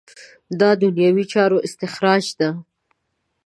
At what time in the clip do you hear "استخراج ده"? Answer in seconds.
1.67-2.49